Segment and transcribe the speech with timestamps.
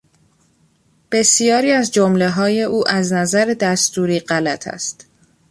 [1.11, 5.05] بسیاری از جملههای او از نظر دستوری غلط است.